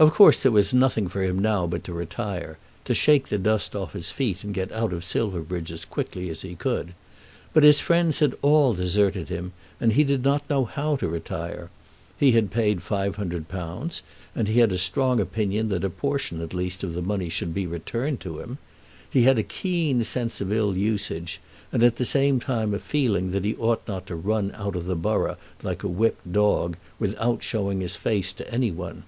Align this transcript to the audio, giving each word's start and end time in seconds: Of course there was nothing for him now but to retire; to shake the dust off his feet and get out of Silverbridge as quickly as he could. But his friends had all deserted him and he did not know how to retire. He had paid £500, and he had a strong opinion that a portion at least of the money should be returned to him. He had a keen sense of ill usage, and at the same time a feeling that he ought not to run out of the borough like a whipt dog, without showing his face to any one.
Of 0.00 0.12
course 0.12 0.40
there 0.40 0.52
was 0.52 0.72
nothing 0.72 1.08
for 1.08 1.24
him 1.24 1.40
now 1.40 1.66
but 1.66 1.82
to 1.82 1.92
retire; 1.92 2.56
to 2.84 2.94
shake 2.94 3.26
the 3.26 3.36
dust 3.36 3.74
off 3.74 3.94
his 3.94 4.12
feet 4.12 4.44
and 4.44 4.54
get 4.54 4.70
out 4.70 4.92
of 4.92 5.02
Silverbridge 5.02 5.72
as 5.72 5.84
quickly 5.84 6.30
as 6.30 6.42
he 6.42 6.54
could. 6.54 6.94
But 7.52 7.64
his 7.64 7.80
friends 7.80 8.20
had 8.20 8.36
all 8.40 8.74
deserted 8.74 9.28
him 9.28 9.50
and 9.80 9.94
he 9.94 10.04
did 10.04 10.22
not 10.22 10.48
know 10.48 10.64
how 10.66 10.94
to 10.94 11.08
retire. 11.08 11.68
He 12.16 12.30
had 12.30 12.52
paid 12.52 12.78
£500, 12.78 14.00
and 14.36 14.46
he 14.46 14.60
had 14.60 14.70
a 14.70 14.78
strong 14.78 15.18
opinion 15.18 15.68
that 15.70 15.82
a 15.82 15.90
portion 15.90 16.40
at 16.42 16.54
least 16.54 16.84
of 16.84 16.94
the 16.94 17.02
money 17.02 17.28
should 17.28 17.52
be 17.52 17.66
returned 17.66 18.20
to 18.20 18.38
him. 18.38 18.58
He 19.10 19.22
had 19.22 19.36
a 19.36 19.42
keen 19.42 20.04
sense 20.04 20.40
of 20.40 20.52
ill 20.52 20.76
usage, 20.76 21.40
and 21.72 21.82
at 21.82 21.96
the 21.96 22.04
same 22.04 22.38
time 22.38 22.72
a 22.72 22.78
feeling 22.78 23.32
that 23.32 23.44
he 23.44 23.56
ought 23.56 23.82
not 23.88 24.06
to 24.06 24.14
run 24.14 24.52
out 24.54 24.76
of 24.76 24.86
the 24.86 24.94
borough 24.94 25.38
like 25.64 25.82
a 25.82 25.88
whipt 25.88 26.20
dog, 26.32 26.76
without 27.00 27.42
showing 27.42 27.80
his 27.80 27.96
face 27.96 28.32
to 28.34 28.48
any 28.48 28.70
one. 28.70 29.02